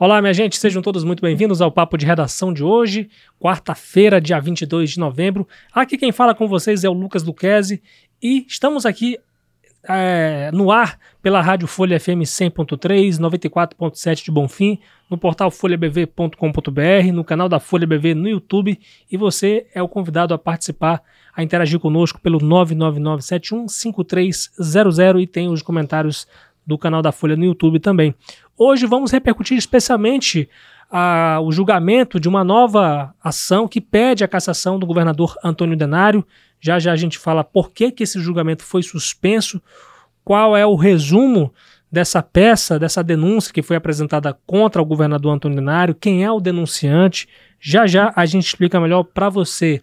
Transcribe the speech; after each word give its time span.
Olá, 0.00 0.22
minha 0.22 0.32
gente, 0.32 0.56
sejam 0.56 0.80
todos 0.80 1.02
muito 1.02 1.20
bem-vindos 1.20 1.60
ao 1.60 1.72
Papo 1.72 1.98
de 1.98 2.06
Redação 2.06 2.52
de 2.52 2.62
hoje, 2.62 3.10
quarta-feira, 3.40 4.20
dia 4.20 4.38
22 4.38 4.90
de 4.90 5.00
novembro. 5.00 5.44
Aqui 5.72 5.98
quem 5.98 6.12
fala 6.12 6.36
com 6.36 6.46
vocês 6.46 6.84
é 6.84 6.88
o 6.88 6.92
Lucas 6.92 7.24
Luquezzi 7.24 7.82
e 8.22 8.46
estamos 8.46 8.86
aqui 8.86 9.18
é, 9.88 10.52
no 10.52 10.70
ar 10.70 11.00
pela 11.20 11.40
Rádio 11.40 11.66
Folha 11.66 11.98
FM 11.98 12.22
100.3, 12.22 13.18
94.7 13.18 14.22
de 14.22 14.30
Bonfim, 14.30 14.78
no 15.10 15.18
portal 15.18 15.50
folhabv.com.br, 15.50 17.12
no 17.12 17.24
canal 17.24 17.48
da 17.48 17.58
Folha 17.58 17.84
BV 17.84 18.14
no 18.14 18.28
YouTube 18.28 18.78
e 19.10 19.16
você 19.16 19.66
é 19.74 19.82
o 19.82 19.88
convidado 19.88 20.32
a 20.32 20.38
participar, 20.38 21.02
a 21.34 21.42
interagir 21.42 21.80
conosco 21.80 22.20
pelo 22.20 22.38
999715300 22.38 25.20
e 25.20 25.26
tem 25.26 25.48
os 25.48 25.60
comentários 25.60 26.24
do 26.68 26.76
canal 26.76 27.00
da 27.00 27.10
Folha 27.10 27.34
no 27.34 27.46
YouTube 27.46 27.80
também. 27.80 28.14
Hoje 28.54 28.84
vamos 28.84 29.10
repercutir 29.10 29.56
especialmente 29.56 30.50
a, 30.90 31.40
o 31.42 31.50
julgamento 31.50 32.20
de 32.20 32.28
uma 32.28 32.44
nova 32.44 33.14
ação 33.24 33.66
que 33.66 33.80
pede 33.80 34.22
a 34.22 34.28
cassação 34.28 34.78
do 34.78 34.86
governador 34.86 35.34
Antônio 35.42 35.74
Denário. 35.74 36.22
Já 36.60 36.78
já 36.78 36.92
a 36.92 36.96
gente 36.96 37.18
fala 37.18 37.42
por 37.42 37.70
que, 37.70 37.90
que 37.90 38.02
esse 38.02 38.20
julgamento 38.20 38.62
foi 38.62 38.82
suspenso, 38.82 39.62
qual 40.22 40.54
é 40.54 40.66
o 40.66 40.74
resumo 40.74 41.54
dessa 41.90 42.22
peça, 42.22 42.78
dessa 42.78 43.02
denúncia 43.02 43.50
que 43.50 43.62
foi 43.62 43.74
apresentada 43.76 44.38
contra 44.46 44.82
o 44.82 44.84
governador 44.84 45.32
Antônio 45.32 45.56
Denário, 45.56 45.94
quem 45.94 46.22
é 46.22 46.30
o 46.30 46.38
denunciante. 46.38 47.26
Já 47.58 47.86
já 47.86 48.12
a 48.14 48.26
gente 48.26 48.44
explica 48.44 48.78
melhor 48.78 49.04
para 49.04 49.30
você. 49.30 49.80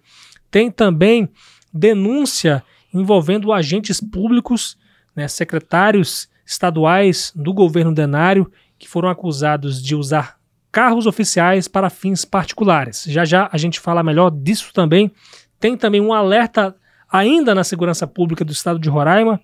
Tem 0.52 0.70
também 0.70 1.27
denúncia 1.73 2.63
envolvendo 2.94 3.52
agentes 3.52 3.99
públicos, 3.99 4.77
né, 5.16 5.27
secretários 5.27 6.30
estaduais 6.45 7.31
do 7.35 7.54
governo 7.54 7.94
Denário 7.94 8.52
que 8.77 8.88
foram 8.88 9.09
acusados 9.09 9.81
de 9.81 9.95
usar 9.95 10.38
carros 10.72 11.08
oficiais 11.08 11.67
para 11.67 11.90
fins 11.90 12.26
particulares. 12.26 13.05
Já 13.08 13.23
já 13.23 13.49
a 13.52 13.58
gente 13.58 13.80
fala 13.80 14.03
melhor 14.03 14.30
disso 14.30 14.72
também. 14.73 15.11
Tem 15.59 15.78
também 15.78 16.02
um 16.02 16.14
alerta 16.14 16.75
ainda 17.09 17.56
na 17.56 17.64
segurança 17.64 18.06
pública 18.06 18.44
do 18.44 18.52
estado 18.52 18.78
de 18.78 18.89
Roraima 18.89 19.39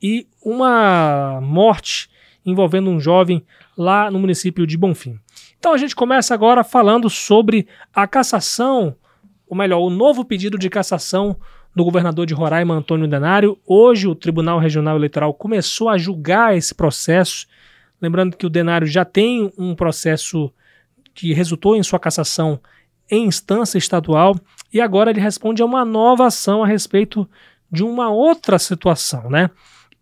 e 0.00 0.28
uma 0.42 1.40
morte 1.42 2.08
envolvendo 2.46 2.88
um 2.88 3.00
jovem 3.00 3.44
lá 3.76 4.10
no 4.10 4.18
município 4.18 4.66
de 4.66 4.76
Bonfim. 4.76 5.18
Então 5.58 5.72
a 5.72 5.76
gente 5.78 5.96
começa 5.96 6.32
agora 6.32 6.62
falando 6.62 7.10
sobre 7.10 7.66
a 7.92 8.06
cassação, 8.06 8.96
ou 9.48 9.56
melhor, 9.56 9.80
o 9.80 9.90
novo 9.90 10.24
pedido 10.24 10.56
de 10.56 10.70
cassação 10.70 11.36
do 11.78 11.84
governador 11.84 12.26
de 12.26 12.34
Roraima, 12.34 12.74
Antônio 12.74 13.06
Denário. 13.06 13.56
Hoje, 13.64 14.08
o 14.08 14.14
Tribunal 14.14 14.58
Regional 14.58 14.96
Eleitoral 14.96 15.32
começou 15.32 15.88
a 15.88 15.96
julgar 15.96 16.56
esse 16.56 16.74
processo. 16.74 17.46
Lembrando 18.02 18.36
que 18.36 18.44
o 18.44 18.50
Denário 18.50 18.84
já 18.84 19.04
tem 19.04 19.52
um 19.56 19.76
processo 19.76 20.52
que 21.14 21.32
resultou 21.32 21.76
em 21.76 21.82
sua 21.84 22.00
cassação 22.00 22.60
em 23.08 23.26
instância 23.26 23.78
estadual 23.78 24.34
e 24.72 24.80
agora 24.80 25.10
ele 25.10 25.20
responde 25.20 25.62
a 25.62 25.64
uma 25.64 25.84
nova 25.84 26.26
ação 26.26 26.64
a 26.64 26.66
respeito 26.66 27.30
de 27.70 27.84
uma 27.84 28.10
outra 28.10 28.58
situação, 28.58 29.30
né? 29.30 29.48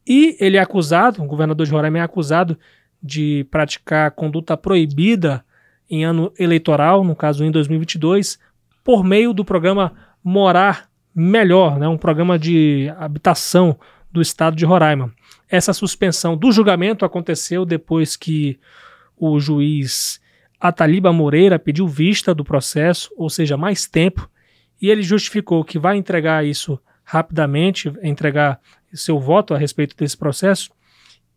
E 0.06 0.34
ele 0.40 0.56
é 0.56 0.60
acusado, 0.60 1.22
o 1.22 1.26
governador 1.26 1.66
de 1.66 1.72
Roraima 1.72 1.98
é 1.98 2.02
acusado 2.02 2.58
de 3.02 3.46
praticar 3.50 4.12
conduta 4.12 4.56
proibida 4.56 5.44
em 5.90 6.06
ano 6.06 6.32
eleitoral, 6.38 7.04
no 7.04 7.14
caso 7.14 7.44
em 7.44 7.50
2022, 7.50 8.38
por 8.82 9.04
meio 9.04 9.34
do 9.34 9.44
programa 9.44 9.92
Morar 10.24 10.88
melhor, 11.16 11.78
né, 11.78 11.88
um 11.88 11.96
programa 11.96 12.38
de 12.38 12.92
habitação 12.98 13.78
do 14.12 14.20
estado 14.20 14.54
de 14.54 14.66
Roraima. 14.66 15.10
Essa 15.48 15.72
suspensão 15.72 16.36
do 16.36 16.52
julgamento 16.52 17.06
aconteceu 17.06 17.64
depois 17.64 18.16
que 18.16 18.60
o 19.16 19.40
juiz 19.40 20.20
Ataliba 20.60 21.14
Moreira 21.14 21.58
pediu 21.58 21.88
vista 21.88 22.34
do 22.34 22.44
processo, 22.44 23.10
ou 23.16 23.30
seja, 23.30 23.56
mais 23.56 23.86
tempo, 23.86 24.28
e 24.80 24.90
ele 24.90 25.02
justificou 25.02 25.64
que 25.64 25.78
vai 25.78 25.96
entregar 25.96 26.44
isso 26.44 26.78
rapidamente, 27.02 27.90
entregar 28.02 28.60
seu 28.92 29.18
voto 29.18 29.54
a 29.54 29.58
respeito 29.58 29.96
desse 29.96 30.16
processo, 30.18 30.70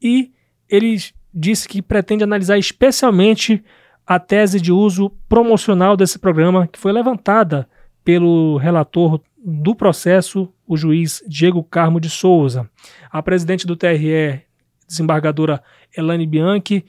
e 0.01 0.31
ele 0.67 0.97
disse 1.33 1.69
que 1.69 1.81
pretende 1.81 2.23
analisar 2.23 2.57
especialmente 2.57 3.63
a 4.05 4.19
tese 4.19 4.59
de 4.59 4.71
uso 4.71 5.09
promocional 5.29 5.95
desse 5.95 6.19
programa 6.19 6.67
que 6.67 6.79
foi 6.79 6.91
levantada 6.91 7.69
pelo 8.03 8.57
relator 8.57 9.21
do 9.43 9.75
processo, 9.75 10.51
o 10.67 10.75
juiz 10.75 11.23
Diego 11.27 11.63
Carmo 11.63 11.99
de 11.99 12.09
Souza. 12.09 12.69
A 13.11 13.21
presidente 13.21 13.65
do 13.65 13.75
TRE, 13.75 14.41
desembargadora 14.87 15.63
Elane 15.95 16.27
Bianchi, 16.27 16.85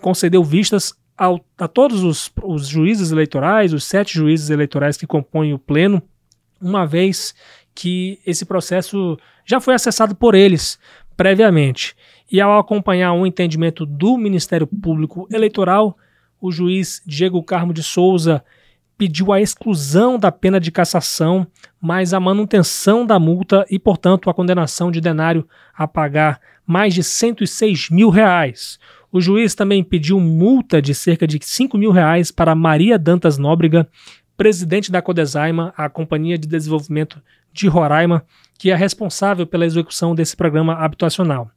concedeu 0.00 0.42
vistas 0.44 0.94
ao, 1.16 1.44
a 1.58 1.68
todos 1.68 2.02
os, 2.02 2.32
os 2.42 2.66
juízes 2.66 3.10
eleitorais, 3.10 3.72
os 3.72 3.84
sete 3.84 4.14
juízes 4.14 4.50
eleitorais 4.50 4.96
que 4.96 5.06
compõem 5.06 5.52
o 5.52 5.58
pleno, 5.58 6.02
uma 6.60 6.86
vez 6.86 7.34
que 7.74 8.18
esse 8.26 8.44
processo 8.44 9.18
já 9.44 9.60
foi 9.60 9.74
acessado 9.74 10.14
por 10.14 10.34
eles 10.34 10.78
previamente. 11.16 11.94
E 12.30 12.40
ao 12.40 12.58
acompanhar 12.58 13.12
um 13.12 13.26
entendimento 13.26 13.84
do 13.84 14.16
Ministério 14.16 14.66
Público 14.66 15.28
Eleitoral, 15.30 15.96
o 16.40 16.50
juiz 16.50 17.02
Diego 17.04 17.42
Carmo 17.42 17.74
de 17.74 17.82
Souza 17.82 18.42
pediu 18.96 19.32
a 19.32 19.40
exclusão 19.40 20.18
da 20.18 20.30
pena 20.30 20.60
de 20.60 20.70
cassação, 20.70 21.46
mas 21.80 22.12
a 22.12 22.20
manutenção 22.20 23.06
da 23.06 23.18
multa 23.18 23.64
e, 23.70 23.78
portanto, 23.78 24.28
a 24.28 24.34
condenação 24.34 24.90
de 24.90 25.00
Denário 25.00 25.48
a 25.74 25.88
pagar 25.88 26.40
mais 26.66 26.92
de 26.92 27.02
106 27.02 27.88
mil 27.90 28.10
reais. 28.10 28.78
O 29.10 29.20
juiz 29.20 29.54
também 29.54 29.82
pediu 29.82 30.20
multa 30.20 30.80
de 30.80 30.94
cerca 30.94 31.26
de 31.26 31.38
5 31.40 31.76
mil 31.78 31.90
reais 31.90 32.30
para 32.30 32.54
Maria 32.54 32.98
Dantas 32.98 33.38
Nóbrega, 33.38 33.88
presidente 34.36 34.92
da 34.92 35.02
Codesaima, 35.02 35.72
a 35.76 35.88
Companhia 35.88 36.38
de 36.38 36.46
Desenvolvimento 36.46 37.20
de 37.52 37.66
Roraima, 37.66 38.24
que 38.58 38.70
é 38.70 38.76
responsável 38.76 39.46
pela 39.46 39.66
execução 39.66 40.14
desse 40.14 40.36
programa 40.36 40.74
habitacional. 40.74 41.50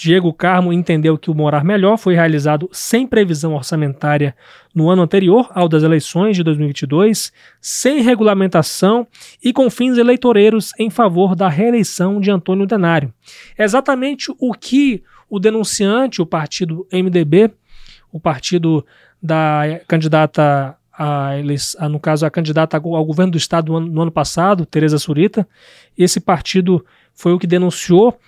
Diego 0.00 0.32
Carmo 0.32 0.72
entendeu 0.72 1.18
que 1.18 1.30
o 1.30 1.34
Morar 1.34 1.62
Melhor 1.62 1.98
foi 1.98 2.14
realizado 2.14 2.70
sem 2.72 3.06
previsão 3.06 3.52
orçamentária 3.52 4.34
no 4.74 4.88
ano 4.88 5.02
anterior 5.02 5.50
ao 5.54 5.68
das 5.68 5.82
eleições 5.82 6.38
de 6.38 6.42
2022, 6.42 7.30
sem 7.60 8.00
regulamentação 8.00 9.06
e 9.44 9.52
com 9.52 9.68
fins 9.68 9.98
eleitoreiros 9.98 10.72
em 10.78 10.88
favor 10.88 11.36
da 11.36 11.50
reeleição 11.50 12.18
de 12.18 12.30
Antônio 12.30 12.66
Denário. 12.66 13.12
exatamente 13.58 14.32
o 14.38 14.54
que 14.54 15.02
o 15.28 15.38
denunciante, 15.38 16.22
o 16.22 16.26
partido 16.26 16.86
MDB, 16.90 17.50
o 18.10 18.18
partido 18.18 18.86
da 19.22 19.82
candidata 19.86 20.78
a, 20.94 21.32
a, 21.78 21.88
no 21.90 22.00
caso, 22.00 22.24
a 22.24 22.30
candidata 22.30 22.78
ao 22.78 23.04
governo 23.04 23.32
do 23.32 23.38
estado 23.38 23.72
no 23.72 23.76
ano, 23.76 23.86
no 23.86 24.00
ano 24.00 24.10
passado, 24.10 24.64
Tereza 24.64 24.98
Surita. 24.98 25.46
Esse 25.96 26.20
partido 26.20 26.84
foi 27.12 27.34
o 27.34 27.38
que 27.38 27.46
denunciou 27.46 28.18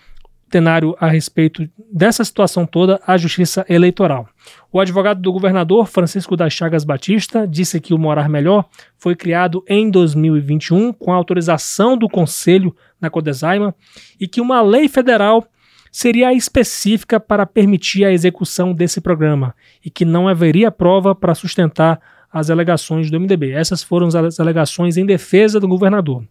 Tenário 0.53 0.95
a 1.01 1.09
respeito 1.09 1.67
dessa 1.91 2.23
situação 2.23 2.67
toda 2.67 3.01
à 3.07 3.17
Justiça 3.17 3.65
Eleitoral. 3.67 4.29
O 4.71 4.79
advogado 4.79 5.23
do 5.23 5.33
governador, 5.33 5.87
Francisco 5.87 6.37
das 6.37 6.53
Chagas 6.53 6.85
Batista, 6.85 7.49
disse 7.49 7.81
que 7.81 7.95
o 7.95 7.99
Morar 7.99 8.29
Melhor 8.29 8.67
foi 8.99 9.17
criado 9.17 9.65
em 9.67 9.91
2021 9.91 10.93
com 10.93 11.11
a 11.11 11.17
autorização 11.17 11.97
do 11.97 12.07
Conselho 12.07 12.77
na 13.01 13.09
Codesaima 13.09 13.75
e 14.21 14.29
que 14.29 14.43
uma 14.43 14.61
lei 14.61 14.89
federal 14.89 15.43
seria 15.91 16.35
específica 16.35 17.19
para 17.19 17.47
permitir 17.47 18.05
a 18.05 18.13
execução 18.13 18.75
desse 18.75 19.01
programa 19.01 19.55
e 19.83 19.89
que 19.89 20.05
não 20.05 20.29
haveria 20.29 20.71
prova 20.71 21.15
para 21.15 21.35
sustentar 21.35 21.99
as 22.33 22.51
alegações 22.51 23.11
do 23.11 23.21
MDB. 23.21 23.53
Essas 23.53 23.83
foram 23.83 24.09
as 24.09 24.41
alegações 24.41 24.97
em 24.97 25.05
defesa 25.05 25.61
do 25.61 25.69
governador. 25.69 26.25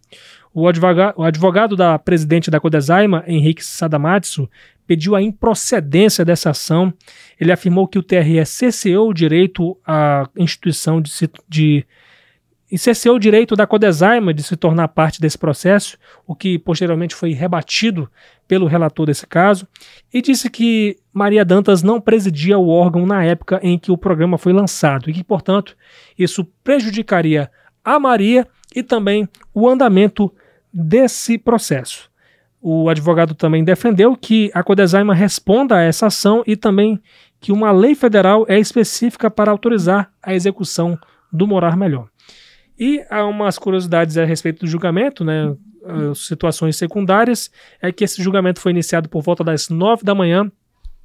O 0.52 0.68
advogado, 0.68 1.14
o 1.16 1.22
advogado 1.22 1.76
da 1.76 1.98
presidente 1.98 2.50
da 2.50 2.60
Codesaima, 2.60 3.24
Henrique 3.26 3.64
Sadamatsu, 3.64 4.48
pediu 4.86 5.14
a 5.14 5.22
improcedência 5.22 6.24
dessa 6.24 6.50
ação. 6.50 6.92
Ele 7.40 7.52
afirmou 7.52 7.88
que 7.88 7.98
o 7.98 8.02
TRE 8.02 8.44
cesseou 8.44 9.08
o 9.08 9.14
direito 9.14 9.78
à 9.86 10.28
instituição 10.36 11.00
de, 11.00 11.10
de 11.48 11.86
e 12.72 12.78
cesseou 12.78 13.16
o 13.16 13.20
direito 13.20 13.54
da 13.54 13.66
Codesaima 13.66 14.32
de 14.32 14.42
se 14.42 14.56
tornar 14.56 14.88
parte 14.88 15.20
desse 15.20 15.36
processo, 15.36 15.98
o 16.26 16.34
que 16.34 16.58
posteriormente 16.58 17.14
foi 17.14 17.32
rebatido 17.32 18.10
pelo 18.48 18.66
relator 18.66 19.04
desse 19.04 19.26
caso, 19.26 19.68
e 20.12 20.22
disse 20.22 20.48
que 20.48 20.96
Maria 21.12 21.44
Dantas 21.44 21.82
não 21.82 22.00
presidia 22.00 22.56
o 22.56 22.70
órgão 22.70 23.04
na 23.04 23.22
época 23.22 23.60
em 23.62 23.78
que 23.78 23.92
o 23.92 23.98
programa 23.98 24.38
foi 24.38 24.54
lançado 24.54 25.10
e 25.10 25.12
que, 25.12 25.22
portanto, 25.22 25.76
isso 26.18 26.46
prejudicaria 26.64 27.50
a 27.84 28.00
Maria 28.00 28.48
e 28.74 28.82
também 28.82 29.28
o 29.52 29.68
andamento 29.68 30.32
desse 30.72 31.36
processo. 31.36 32.10
O 32.58 32.88
advogado 32.88 33.34
também 33.34 33.62
defendeu 33.62 34.16
que 34.16 34.50
a 34.54 34.62
Codesaima 34.62 35.12
responda 35.12 35.76
a 35.76 35.82
essa 35.82 36.06
ação 36.06 36.42
e 36.46 36.56
também 36.56 36.98
que 37.38 37.52
uma 37.52 37.70
lei 37.70 37.94
federal 37.94 38.46
é 38.48 38.58
específica 38.58 39.30
para 39.30 39.50
autorizar 39.50 40.10
a 40.22 40.32
execução 40.32 40.98
do 41.30 41.46
morar 41.46 41.76
melhor. 41.76 42.11
E 42.78 43.04
há 43.10 43.24
umas 43.24 43.58
curiosidades 43.58 44.16
a 44.16 44.24
respeito 44.24 44.60
do 44.60 44.66
julgamento, 44.66 45.24
né? 45.24 45.54
Situações 46.14 46.76
secundárias 46.76 47.50
é 47.80 47.90
que 47.90 48.04
esse 48.04 48.22
julgamento 48.22 48.60
foi 48.60 48.70
iniciado 48.70 49.08
por 49.08 49.20
volta 49.20 49.42
das 49.42 49.68
nove 49.68 50.04
da 50.04 50.14
manhã 50.14 50.50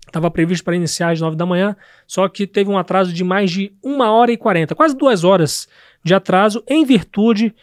Estava 0.07 0.31
previsto 0.31 0.63
para 0.63 0.75
iniciar 0.75 1.11
às 1.11 1.19
9 1.19 1.35
da 1.35 1.45
manhã, 1.45 1.75
só 2.07 2.27
que 2.29 2.47
teve 2.47 2.69
um 2.69 2.77
atraso 2.77 3.11
de 3.11 3.23
mais 3.23 3.51
de 3.51 3.73
1 3.83 3.99
hora 3.99 4.31
e 4.31 4.37
40, 4.37 4.73
quase 4.73 4.95
duas 4.95 5.25
horas 5.25 5.67
de 6.01 6.13
atraso, 6.13 6.63
em 6.67 6.85
virtude 6.85 7.53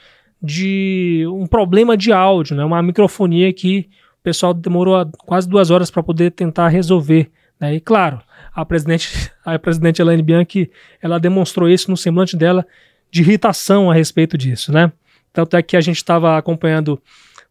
de 0.43 1.25
um 1.33 1.47
problema 1.47 1.97
de 1.97 2.13
áudio, 2.13 2.55
né? 2.55 2.63
uma 2.63 2.83
microfonia 2.83 3.51
que 3.51 3.89
o 4.21 4.23
pessoal 4.23 4.53
demorou 4.53 5.11
quase 5.25 5.49
duas 5.49 5.71
horas 5.71 5.91
para 5.91 6.03
poder 6.03 6.33
tentar 6.33 6.69
resolver. 6.69 7.31
Né? 7.59 7.77
E 7.77 7.81
claro, 7.81 8.21
a 8.55 8.63
presidente, 8.65 9.33
a 9.43 9.59
presidente 9.59 10.03
Elaine 10.03 10.23
Bianchi, 10.23 10.71
ela 11.01 11.19
demonstrou 11.19 11.67
isso 11.67 11.91
no 11.91 11.97
semblante 11.97 12.37
dela 12.37 12.67
de 13.15 13.23
irritação 13.23 13.89
a 13.89 13.95
respeito 13.95 14.37
disso, 14.37 14.73
né? 14.73 14.91
Tanto 15.33 15.57
é 15.57 15.63
que 15.63 15.77
a 15.77 15.81
gente 15.81 15.99
estava 15.99 16.37
acompanhando 16.37 17.01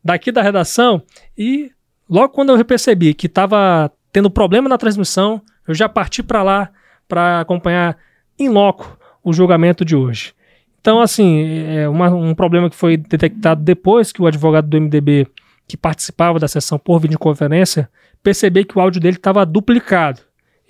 daqui 0.04 0.30
da 0.30 0.42
redação 0.42 1.02
e 1.38 1.72
logo 2.10 2.34
quando 2.34 2.54
eu 2.54 2.66
percebi 2.66 3.14
que 3.14 3.28
estava 3.28 3.90
tendo 4.12 4.30
problema 4.30 4.68
na 4.68 4.78
transmissão, 4.78 5.42
eu 5.66 5.74
já 5.74 5.88
parti 5.88 6.22
para 6.22 6.44
lá 6.44 6.70
para 7.08 7.40
acompanhar 7.40 7.98
em 8.38 8.50
loco 8.50 9.00
o 9.24 9.32
julgamento 9.32 9.86
de 9.86 9.96
hoje. 9.96 10.34
Então, 10.82 11.00
assim, 11.00 11.46
é 11.66 11.88
uma, 11.88 12.10
um 12.10 12.36
problema 12.36 12.70
que 12.70 12.76
foi 12.76 12.98
detectado 12.98 13.64
depois 13.64 14.12
que 14.12 14.22
o 14.22 14.28
advogado 14.28 14.68
do 14.68 14.82
MDB, 14.82 15.28
que 15.66 15.78
participava 15.78 16.40
da 16.40 16.48
sessão 16.50 16.78
por 16.78 17.00
videoconferência, 17.00 17.90
percebeu 18.22 18.66
que 18.66 18.78
o 18.78 18.82
áudio 18.82 19.00
dele 19.00 19.16
estava 19.16 19.46
duplicado. 19.46 20.20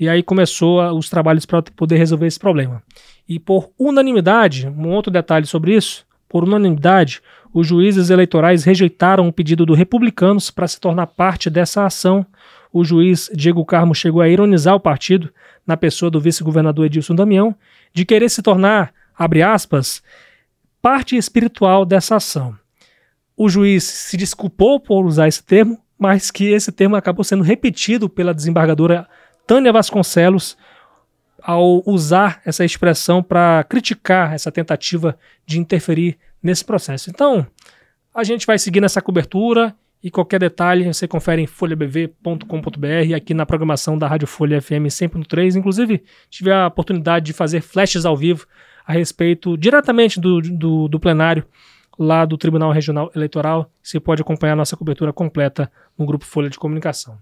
E 0.03 0.09
aí 0.09 0.21
começou 0.21 0.81
a, 0.81 0.93
os 0.93 1.09
trabalhos 1.09 1.45
para 1.45 1.61
poder 1.61 1.97
resolver 1.97 2.27
esse 2.27 2.39
problema. 2.39 2.81
E 3.27 3.39
por 3.39 3.69
unanimidade, 3.77 4.67
um 4.67 4.89
outro 4.89 5.11
detalhe 5.11 5.45
sobre 5.45 5.75
isso, 5.75 6.05
por 6.27 6.43
unanimidade, 6.43 7.21
os 7.53 7.67
juízes 7.67 8.09
eleitorais 8.09 8.63
rejeitaram 8.63 9.27
o 9.27 9.33
pedido 9.33 9.65
do 9.65 9.73
Republicanos 9.73 10.49
para 10.51 10.67
se 10.67 10.79
tornar 10.79 11.07
parte 11.07 11.49
dessa 11.49 11.85
ação 11.85 12.25
o 12.73 12.83
juiz 12.83 13.29
Diego 13.35 13.63
Carmo 13.63 13.93
chegou 13.93 14.19
a 14.19 14.27
ironizar 14.27 14.73
o 14.73 14.79
partido, 14.79 15.31
na 15.65 15.77
pessoa 15.77 16.09
do 16.09 16.19
vice-governador 16.19 16.87
Edilson 16.87 17.13
Damião, 17.13 17.55
de 17.93 18.03
querer 18.03 18.27
se 18.29 18.41
tornar, 18.41 18.91
abre 19.15 19.43
aspas, 19.43 20.01
parte 20.81 21.15
espiritual 21.15 21.85
dessa 21.85 22.15
ação. 22.15 22.57
O 23.37 23.47
juiz 23.47 23.83
se 23.83 24.17
desculpou 24.17 24.79
por 24.79 25.05
usar 25.05 25.27
esse 25.27 25.43
termo, 25.43 25.79
mas 25.99 26.31
que 26.31 26.45
esse 26.45 26.71
termo 26.71 26.95
acabou 26.95 27.23
sendo 27.23 27.43
repetido 27.43 28.09
pela 28.09 28.33
desembargadora 28.33 29.07
Tânia 29.45 29.71
Vasconcelos 29.71 30.57
ao 31.41 31.83
usar 31.85 32.41
essa 32.45 32.63
expressão 32.63 33.21
para 33.21 33.65
criticar 33.65 34.33
essa 34.33 34.51
tentativa 34.51 35.17
de 35.45 35.59
interferir 35.59 36.17
nesse 36.41 36.63
processo. 36.63 37.09
Então, 37.09 37.45
a 38.15 38.23
gente 38.23 38.45
vai 38.45 38.57
seguir 38.57 38.79
nessa 38.79 39.01
cobertura 39.01 39.75
e 40.01 40.11
qualquer 40.11 40.39
detalhe 40.39 40.85
você 40.85 41.07
confere 41.07 41.41
em 41.41 41.47
folhabv.com.br 41.47 43.15
aqui 43.15 43.33
na 43.33 43.45
programação 43.45 43.97
da 43.97 44.07
Rádio 44.07 44.27
Folha 44.27 44.61
FM 44.61 44.87
100.3. 44.87 45.55
Inclusive, 45.55 46.03
tive 46.29 46.51
a 46.51 46.67
oportunidade 46.67 47.25
de 47.25 47.33
fazer 47.33 47.61
flashes 47.61 48.05
ao 48.05 48.15
vivo 48.15 48.45
a 48.85 48.93
respeito 48.93 49.57
diretamente 49.57 50.19
do, 50.19 50.41
do, 50.41 50.87
do 50.87 50.99
plenário 50.99 51.45
lá 51.97 52.25
do 52.25 52.37
Tribunal 52.37 52.71
Regional 52.71 53.11
Eleitoral. 53.15 53.69
Você 53.81 53.99
pode 53.99 54.21
acompanhar 54.21 54.55
nossa 54.55 54.75
cobertura 54.75 55.13
completa 55.13 55.71
no 55.97 56.05
grupo 56.05 56.25
Folha 56.25 56.49
de 56.49 56.57
Comunicação. 56.57 57.17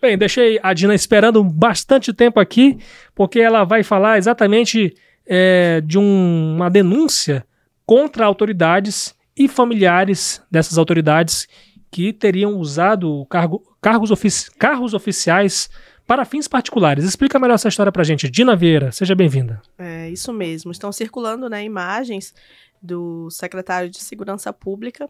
Bem, 0.00 0.16
deixei 0.16 0.58
a 0.62 0.72
Dina 0.72 0.94
esperando 0.94 1.42
bastante 1.42 2.12
tempo 2.12 2.38
aqui, 2.38 2.78
porque 3.14 3.40
ela 3.40 3.64
vai 3.64 3.82
falar 3.82 4.18
exatamente 4.18 4.94
é, 5.26 5.80
de 5.80 5.98
um, 5.98 6.54
uma 6.56 6.68
denúncia 6.68 7.44
contra 7.86 8.24
autoridades 8.24 9.14
e 9.36 9.48
familiares 9.48 10.42
dessas 10.50 10.76
autoridades 10.76 11.48
que 11.90 12.12
teriam 12.12 12.56
usado 12.56 13.26
cargo, 13.28 13.62
cargos 13.80 14.10
ofici 14.10 14.50
carros 14.56 14.94
oficiais 14.94 15.68
para 16.06 16.24
fins 16.24 16.48
particulares. 16.48 17.04
Explica 17.04 17.38
melhor 17.38 17.54
essa 17.54 17.68
história 17.68 17.92
para 17.92 18.02
gente. 18.02 18.28
Dina 18.28 18.56
Vieira, 18.56 18.90
seja 18.90 19.14
bem-vinda. 19.14 19.62
É 19.78 20.10
isso 20.10 20.32
mesmo. 20.32 20.72
Estão 20.72 20.90
circulando 20.90 21.48
né, 21.48 21.64
imagens 21.64 22.34
do 22.80 23.30
secretário 23.30 23.90
de 23.90 23.98
Segurança 23.98 24.52
Pública 24.52 25.08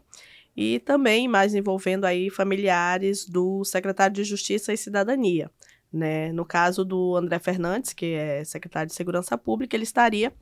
e 0.55 0.79
também 0.79 1.25
imagens 1.25 1.55
envolvendo 1.55 2.05
aí 2.05 2.29
familiares 2.29 3.25
do 3.27 3.63
secretário 3.63 4.15
de 4.15 4.23
Justiça 4.23 4.73
e 4.73 4.77
Cidadania. 4.77 5.49
Né? 5.91 6.31
No 6.31 6.45
caso 6.45 6.85
do 6.85 7.15
André 7.15 7.39
Fernandes, 7.39 7.93
que 7.93 8.13
é 8.13 8.43
secretário 8.43 8.87
de 8.87 8.95
Segurança 8.95 9.37
Pública, 9.37 9.75
ele 9.75 9.83
estaria 9.83 10.33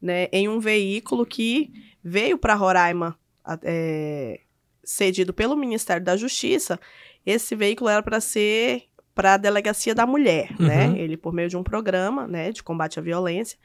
né, 0.00 0.28
em 0.32 0.48
um 0.48 0.60
veículo 0.60 1.26
que 1.26 1.72
veio 2.02 2.38
para 2.38 2.54
Roraima 2.54 3.18
é, 3.62 4.40
cedido 4.84 5.32
pelo 5.32 5.56
Ministério 5.56 6.04
da 6.04 6.16
Justiça, 6.16 6.78
esse 7.24 7.54
veículo 7.54 7.90
era 7.90 8.02
para 8.02 8.20
ser 8.20 8.84
para 9.14 9.34
a 9.34 9.36
delegacia 9.36 9.94
da 9.94 10.06
mulher, 10.06 10.50
né? 10.58 10.86
uhum. 10.86 10.92
né? 10.94 11.00
Ele 11.00 11.16
por 11.16 11.32
meio 11.32 11.48
de 11.48 11.56
um 11.56 11.62
programa, 11.62 12.26
né, 12.26 12.50
de 12.50 12.62
combate 12.62 12.98
à 12.98 13.02
violência. 13.02 13.58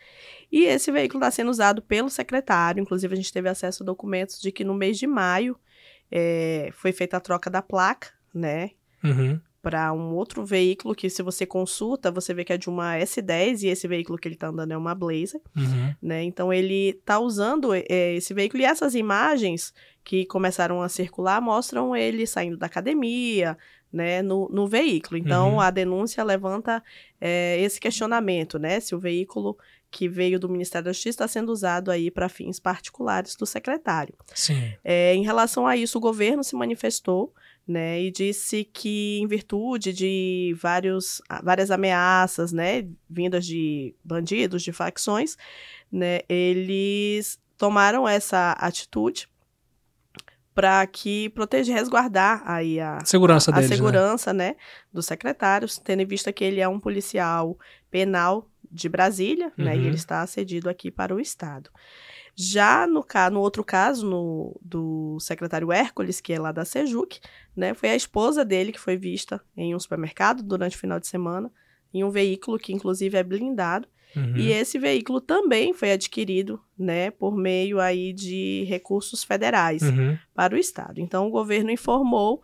E 0.52 0.66
esse 0.66 0.92
veículo 0.92 1.20
está 1.20 1.32
sendo 1.32 1.50
usado 1.50 1.82
pelo 1.82 2.10
secretário. 2.10 2.82
Inclusive 2.82 3.14
a 3.14 3.18
gente 3.18 3.32
teve 3.32 3.48
acesso 3.48 3.84
a 3.84 3.86
documentos 3.86 4.42
de 4.42 4.52
que 4.52 4.64
no 4.64 4.74
mês 4.74 4.98
de 4.98 5.08
maio 5.08 5.58
é, 6.12 6.70
foi 6.74 6.92
feita 6.92 7.18
a 7.18 7.22
troca 7.22 7.50
da 7.50 7.62
placa, 7.62 8.10
né? 8.34 8.72
Uhum. 9.04 9.40
Para 9.70 9.92
um 9.94 10.14
outro 10.14 10.46
veículo 10.46 10.96
que, 10.96 11.10
se 11.10 11.22
você 11.22 11.46
consulta, 11.46 12.12
você 12.12 12.34
vê 12.34 12.44
que 12.44 12.54
é 12.54 12.58
de 12.58 12.70
uma 12.70 12.96
S10 12.96 13.64
e 13.64 13.68
esse 13.68 13.88
veículo 13.88 14.18
que 14.18 14.28
ele 14.28 14.36
está 14.36 14.48
andando 14.48 14.72
é 14.72 14.78
uma 14.78 14.96
Blazer, 14.96 15.42
uhum. 15.56 15.94
né? 16.02 16.24
Então 16.24 16.54
ele 16.54 16.90
está 16.90 17.20
usando 17.20 17.74
é, 17.74 18.16
esse 18.16 18.34
veículo 18.34 18.62
e 18.62 18.66
essas 18.66 18.96
imagens 18.96 19.74
que 20.04 20.26
começaram 20.26 20.82
a 20.82 20.88
circular 20.88 21.42
mostram 21.42 21.96
ele 21.96 22.26
saindo 22.26 22.56
da 22.56 22.66
academia, 22.66 23.58
né, 23.92 24.22
no, 24.22 24.48
no 24.50 24.68
veículo. 24.68 25.18
Então, 25.18 25.54
uhum. 25.54 25.62
a 25.62 25.70
denúncia 25.70 26.24
levanta 26.24 26.84
é, 27.20 27.60
esse 27.60 27.80
questionamento, 27.80 28.58
né, 28.58 28.80
se 28.80 28.96
o 28.96 29.00
veículo 29.00 29.58
que 29.90 30.08
veio 30.08 30.40
do 30.40 30.50
Ministério 30.50 30.86
da 30.86 30.92
Justiça 30.92 31.10
está 31.10 31.28
sendo 31.28 31.52
usado 31.52 31.90
aí 31.90 32.12
para 32.12 32.28
fins 32.30 32.60
particulares 32.60 33.36
do 33.36 33.46
secretário. 33.46 34.14
Sim. 34.34 34.74
É, 34.84 35.16
em 35.16 35.24
relação 35.24 35.66
a 35.66 35.78
isso, 35.78 35.98
o 35.98 36.02
governo 36.02 36.44
se 36.44 36.56
manifestou, 36.56 37.34
né, 37.68 38.02
e 38.02 38.12
disse 38.12 38.64
que 38.64 39.20
em 39.20 39.28
virtude 39.28 39.92
de 39.92 40.56
vários, 40.60 41.22
várias 41.44 41.70
ameaças, 41.70 42.54
né, 42.54 42.88
vindas 43.10 43.46
de 43.46 43.94
bandidos, 44.04 44.64
de 44.64 44.72
facções, 44.72 45.36
né, 45.92 46.22
eles 46.30 47.40
tomaram 47.58 48.08
essa 48.08 48.54
atitude 48.54 49.28
para 50.56 50.88
que 50.88 51.30
proteger, 51.30 51.76
resguardar 51.76 52.42
aí 52.46 52.80
a 52.80 53.00
segurança, 53.06 53.52
a, 53.52 53.54
deles, 53.54 53.70
a 53.70 53.70
né? 53.70 53.76
segurança 53.76 54.34
né? 54.34 54.50
né, 54.50 54.56
do 54.92 55.04
secretário, 55.04 55.68
tendo 55.84 56.02
em 56.02 56.06
vista 56.06 56.34
que 56.34 56.44
ele 56.44 56.60
é 56.60 56.68
um 56.68 56.80
policial 56.80 57.60
penal 57.92 58.50
de 58.72 58.90
Brasília, 58.90 59.52
uhum. 59.58 59.66
né, 59.66 59.76
e 59.76 59.80
uhum. 59.80 59.86
ele 59.86 59.96
está 59.96 60.26
cedido 60.26 60.70
aqui 60.70 60.90
para 60.90 61.14
o 61.14 61.20
estado. 61.20 61.70
Já 62.40 62.86
no, 62.86 63.04
no 63.32 63.40
outro 63.40 63.64
caso, 63.64 64.08
no, 64.08 64.56
do 64.62 65.18
secretário 65.20 65.72
Hércules, 65.72 66.22
que 66.22 66.34
é 66.34 66.40
lá 66.40 66.52
da 66.52 66.64
Sejuc, 66.64 67.20
né, 67.56 67.74
foi 67.74 67.90
a 67.90 67.96
esposa 67.96 68.46
dele 68.46 68.72
que 68.72 68.80
foi 68.80 68.96
vista 68.96 69.42
em 69.56 69.74
um 69.74 69.80
supermercado 69.80 70.44
durante 70.44 70.76
o 70.76 70.80
final 70.80 71.00
de 71.00 71.08
semana, 71.08 71.52
em 71.92 72.04
um 72.04 72.12
veículo 72.12 72.60
que 72.60 72.72
inclusive 72.72 73.18
é 73.18 73.24
blindado, 73.24 73.88
Uhum. 74.16 74.38
E 74.38 74.52
esse 74.52 74.80
veículo 74.80 75.20
também 75.20 75.74
foi 75.74 75.92
adquirido, 75.92 76.60
né, 76.78 77.12
por 77.12 77.36
meio 77.36 77.80
aí 77.80 78.14
de 78.14 78.64
recursos 78.68 79.24
federais 79.24 79.82
uhum. 79.84 80.18
para 80.34 80.56
o 80.56 80.58
estado. 80.58 81.00
Então 81.00 81.28
o 81.28 81.32
governo 81.32 81.70
informou 81.70 82.42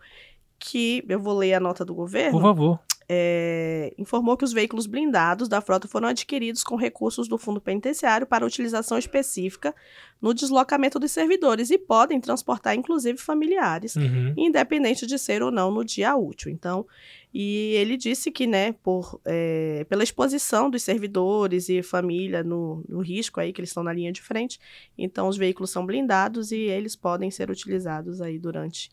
que 0.58 1.04
eu 1.08 1.20
vou 1.20 1.36
ler 1.36 1.54
a 1.54 1.60
nota 1.60 1.84
do 1.84 1.94
governo. 1.94 2.32
Por 2.32 2.42
favor. 2.42 2.80
É, 3.08 3.92
informou 3.98 4.36
que 4.36 4.44
os 4.44 4.52
veículos 4.52 4.86
blindados 4.86 5.48
da 5.48 5.60
frota 5.60 5.86
foram 5.86 6.08
adquiridos 6.08 6.64
com 6.64 6.74
recursos 6.74 7.28
do 7.28 7.36
fundo 7.36 7.60
penitenciário 7.60 8.26
para 8.26 8.46
utilização 8.46 8.96
específica 8.96 9.74
no 10.22 10.32
deslocamento 10.32 10.98
dos 10.98 11.10
servidores 11.10 11.70
e 11.70 11.76
podem 11.76 12.18
transportar, 12.18 12.74
inclusive, 12.74 13.18
familiares, 13.18 13.94
uhum. 13.94 14.32
independente 14.36 15.06
de 15.06 15.18
ser 15.18 15.42
ou 15.42 15.50
não 15.50 15.70
no 15.70 15.84
dia 15.84 16.16
útil. 16.16 16.50
Então, 16.50 16.86
e 17.32 17.74
ele 17.74 17.96
disse 17.96 18.30
que, 18.30 18.46
né, 18.46 18.72
por, 18.72 19.20
é, 19.24 19.84
pela 19.88 20.02
exposição 20.02 20.70
dos 20.70 20.82
servidores 20.82 21.68
e 21.68 21.82
família 21.82 22.42
no, 22.42 22.82
no, 22.88 23.00
risco 23.00 23.40
aí 23.40 23.52
que 23.52 23.60
eles 23.60 23.70
estão 23.70 23.82
na 23.82 23.92
linha 23.92 24.12
de 24.12 24.22
frente, 24.22 24.58
então 24.96 25.28
os 25.28 25.36
veículos 25.36 25.70
são 25.70 25.84
blindados 25.84 26.52
e 26.52 26.60
eles 26.60 26.96
podem 26.96 27.30
ser 27.30 27.50
utilizados 27.50 28.22
aí 28.22 28.38
durante 28.38 28.90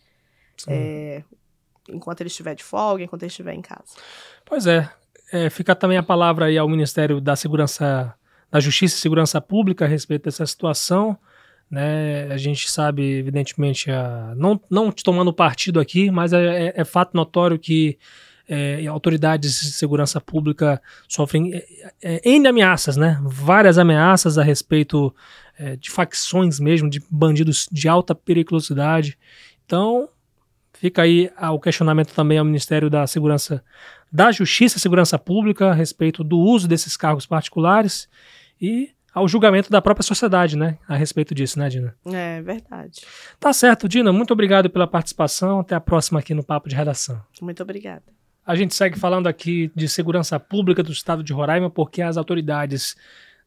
é, 0.68 1.24
enquanto 1.92 2.22
ele 2.22 2.28
estiver 2.28 2.56
de 2.56 2.64
folga, 2.64 3.04
enquanto 3.04 3.24
ele 3.24 3.30
estiver 3.30 3.54
em 3.54 3.62
casa. 3.62 3.96
Pois 4.46 4.68
é, 4.68 4.90
é, 5.32 5.50
fica 5.50 5.76
também 5.76 5.98
a 5.98 6.04
palavra 6.04 6.46
aí 6.46 6.58
ao 6.58 6.68
Ministério 6.68 7.22
da 7.22 7.36
Segurança, 7.36 8.14
da 8.50 8.60
Justiça 8.60 8.98
e 8.98 9.00
Segurança 9.00 9.40
Pública 9.40 9.86
a 9.86 9.88
respeito 9.88 10.24
dessa 10.24 10.46
situação. 10.46 11.18
Né, 11.70 12.28
a 12.30 12.38
gente 12.38 12.70
sabe, 12.70 13.02
evidentemente, 13.02 13.90
a, 13.90 14.34
não, 14.36 14.60
não 14.70 14.92
tomando 14.92 15.32
partido 15.32 15.80
aqui, 15.80 16.12
mas 16.12 16.34
é, 16.34 16.68
é, 16.68 16.74
é 16.76 16.84
fato 16.84 17.16
notório 17.16 17.58
que 17.58 17.98
é, 18.50 18.86
autoridades 18.88 19.62
de 19.62 19.72
segurança 19.72 20.20
pública 20.20 20.82
sofrem 21.08 21.54
é, 21.54 21.66
é, 22.02 22.30
N 22.30 22.46
ameaças, 22.46 22.98
né? 22.98 23.18
Várias 23.24 23.78
ameaças 23.78 24.38
a 24.38 24.44
respeito 24.44 25.16
é, 25.58 25.78
de 25.78 25.90
facções 25.90 26.60
mesmo, 26.60 26.90
de 26.90 27.02
bandidos 27.10 27.70
de 27.72 27.88
alta 27.88 28.14
periculosidade. 28.14 29.18
Então, 29.66 30.10
Fica 30.82 31.04
aí 31.04 31.30
o 31.54 31.60
questionamento 31.60 32.12
também 32.12 32.40
ao 32.40 32.44
Ministério 32.44 32.90
da 32.90 33.06
Segurança, 33.06 33.64
da 34.12 34.32
Justiça 34.32 34.78
e 34.78 34.82
Segurança 34.82 35.20
Pública 35.20 35.68
a 35.70 35.74
respeito 35.76 36.24
do 36.24 36.40
uso 36.40 36.68
desses 36.68 36.98
cargos 36.98 37.28
particulares 37.28 38.10
e 38.60 38.90
ao 39.14 39.28
julgamento 39.28 39.70
da 39.70 39.80
própria 39.80 40.02
sociedade, 40.02 40.58
né? 40.58 40.80
A 40.88 40.96
respeito 40.96 41.36
disso, 41.36 41.60
né, 41.60 41.70
Dina? 41.70 41.96
É 42.04 42.42
verdade. 42.42 43.02
Tá 43.40 43.54
certo, 43.54 43.88
Dina. 43.88 44.12
Muito 44.12 44.34
obrigado 44.34 44.72
pela 44.72 44.88
participação. 44.88 45.60
Até 45.60 45.76
a 45.76 45.80
próxima 45.80 46.20
aqui 46.20 46.34
no 46.34 46.44
Papo 46.44 46.68
de 46.68 46.76
Redação. 46.76 47.22
Muito 47.40 47.62
obrigada. 47.62 48.06
A 48.44 48.56
gente 48.56 48.74
segue 48.74 48.98
falando 48.98 49.28
aqui 49.28 49.72
de 49.76 49.88
segurança 49.88 50.40
pública 50.40 50.82
do 50.82 50.92
estado 50.92 51.24
de 51.24 51.32
Roraima, 51.32 51.70
porque 51.70 52.02
as 52.02 52.18
autoridades 52.18 52.96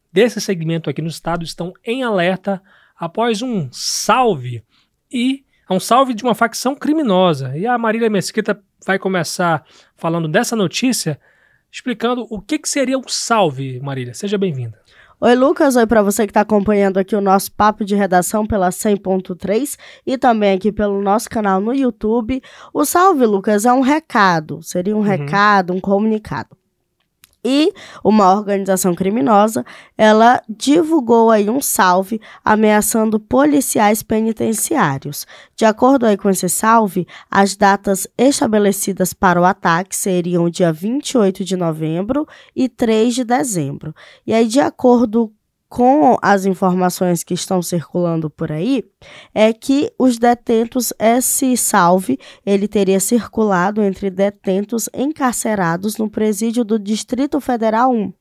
desse 0.09 0.39
segmento 0.39 0.89
aqui 0.89 1.01
no 1.01 1.09
estado 1.09 1.43
estão 1.43 1.73
em 1.83 2.01
alerta 2.01 2.63
após 2.97 3.41
um 3.41 3.69
salve 3.73 4.63
e 5.11 5.43
um 5.73 5.79
salve 5.79 6.13
de 6.13 6.23
uma 6.23 6.35
facção 6.35 6.75
criminosa. 6.75 7.57
E 7.57 7.65
a 7.65 7.77
Marília 7.77 8.09
Mesquita 8.09 8.61
vai 8.85 8.99
começar 8.99 9.65
falando 9.95 10.27
dessa 10.27 10.55
notícia, 10.55 11.19
explicando 11.71 12.27
o 12.29 12.39
que, 12.39 12.59
que 12.59 12.69
seria 12.69 12.97
um 12.97 13.07
salve, 13.07 13.79
Marília. 13.79 14.13
Seja 14.13 14.37
bem-vinda. 14.37 14.79
Oi, 15.19 15.33
Lucas. 15.33 15.75
Oi 15.75 15.87
para 15.87 16.03
você 16.03 16.25
que 16.25 16.31
está 16.31 16.41
acompanhando 16.41 16.97
aqui 16.97 17.15
o 17.15 17.21
nosso 17.21 17.51
papo 17.51 17.85
de 17.85 17.95
redação 17.95 18.45
pela 18.45 18.69
100.3 18.69 19.77
e 20.05 20.17
também 20.17 20.53
aqui 20.53 20.71
pelo 20.71 21.01
nosso 21.01 21.29
canal 21.29 21.59
no 21.61 21.73
YouTube. 21.73 22.41
O 22.73 22.85
salve, 22.85 23.25
Lucas, 23.25 23.65
é 23.65 23.73
um 23.73 23.81
recado. 23.81 24.61
Seria 24.61 24.95
um 24.95 24.99
uhum. 24.99 25.05
recado, 25.05 25.73
um 25.73 25.79
comunicado 25.79 26.55
e 27.45 27.71
uma 28.03 28.33
organização 28.33 28.95
criminosa, 28.95 29.63
ela 29.95 30.41
divulgou 30.49 31.29
aí 31.29 31.47
um 31.47 31.61
salve 31.61 32.19
ameaçando 32.43 33.19
policiais 33.19 34.01
penitenciários. 34.01 35.27
De 35.55 35.63
acordo 35.63 36.07
aí 36.07 36.17
com 36.17 36.27
esse 36.27 36.49
salve, 36.49 37.07
as 37.29 37.55
datas 37.55 38.07
estabelecidas 38.17 39.13
para 39.13 39.39
o 39.39 39.45
ataque 39.45 39.95
seriam 39.95 40.49
dia 40.49 40.73
28 40.73 41.45
de 41.45 41.55
novembro 41.55 42.27
e 42.55 42.67
3 42.67 43.13
de 43.13 43.23
dezembro. 43.23 43.93
E 44.25 44.33
aí, 44.33 44.47
de 44.47 44.59
acordo 44.59 45.31
com 45.75 46.15
as 46.21 46.45
informações 46.45 47.21
que 47.21 47.33
estão 47.33 47.61
circulando 47.61 48.29
por 48.29 48.49
aí, 48.49 48.81
é 49.33 49.51
que 49.51 49.91
os 49.99 50.17
detentos, 50.17 50.93
esse 50.97 51.57
salve, 51.57 52.17
ele 52.45 52.65
teria 52.65 52.97
circulado 52.97 53.83
entre 53.83 54.09
detentos 54.09 54.87
encarcerados 54.93 55.97
no 55.97 56.09
presídio 56.09 56.63
do 56.63 56.79
Distrito 56.79 57.41
Federal 57.41 57.91
1, 57.91 57.93
uhum. 57.93 58.13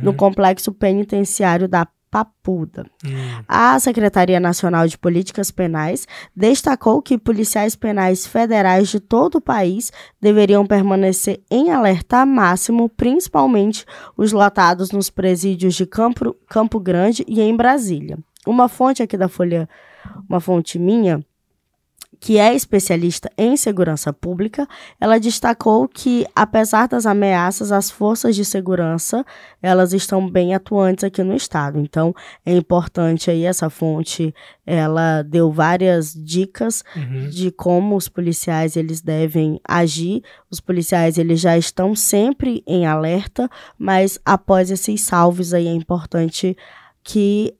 no 0.00 0.14
complexo 0.14 0.72
penitenciário 0.72 1.68
da 1.68 1.86
Papuda. 2.12 2.84
Hum. 3.06 3.42
A 3.48 3.80
Secretaria 3.80 4.38
Nacional 4.38 4.86
de 4.86 4.98
Políticas 4.98 5.50
Penais 5.50 6.06
destacou 6.36 7.00
que 7.00 7.16
policiais 7.16 7.74
penais 7.74 8.26
federais 8.26 8.90
de 8.90 9.00
todo 9.00 9.36
o 9.36 9.40
país 9.40 9.90
deveriam 10.20 10.66
permanecer 10.66 11.42
em 11.50 11.70
alerta 11.70 12.26
máximo, 12.26 12.86
principalmente 12.90 13.86
os 14.14 14.30
lotados 14.30 14.92
nos 14.92 15.08
presídios 15.08 15.74
de 15.74 15.86
Campo, 15.86 16.36
Campo 16.46 16.78
Grande 16.78 17.24
e 17.26 17.40
em 17.40 17.56
Brasília. 17.56 18.18
Uma 18.46 18.68
fonte 18.68 19.02
aqui 19.02 19.16
da 19.16 19.26
Folha, 19.26 19.66
uma 20.28 20.38
fonte 20.38 20.78
minha, 20.78 21.24
que 22.22 22.38
é 22.38 22.54
especialista 22.54 23.28
em 23.36 23.56
segurança 23.56 24.12
pública, 24.12 24.68
ela 25.00 25.18
destacou 25.18 25.88
que, 25.88 26.24
apesar 26.36 26.86
das 26.86 27.04
ameaças, 27.04 27.72
as 27.72 27.90
forças 27.90 28.36
de 28.36 28.44
segurança 28.44 29.26
elas 29.60 29.92
estão 29.92 30.30
bem 30.30 30.54
atuantes 30.54 31.02
aqui 31.02 31.20
no 31.24 31.34
estado. 31.34 31.80
Então, 31.80 32.14
é 32.46 32.54
importante 32.54 33.28
aí 33.28 33.44
essa 33.44 33.68
fonte, 33.68 34.32
ela 34.64 35.22
deu 35.22 35.50
várias 35.50 36.14
dicas 36.14 36.84
uhum. 36.94 37.28
de 37.28 37.50
como 37.50 37.96
os 37.96 38.08
policiais 38.08 38.76
eles 38.76 39.00
devem 39.00 39.60
agir. 39.66 40.22
Os 40.48 40.60
policiais 40.60 41.18
eles 41.18 41.40
já 41.40 41.58
estão 41.58 41.92
sempre 41.92 42.62
em 42.68 42.86
alerta, 42.86 43.50
mas 43.76 44.16
após 44.24 44.70
esses 44.70 45.00
salves 45.00 45.52
aí 45.52 45.66
é 45.66 45.72
importante 45.72 46.56
que 47.02 47.52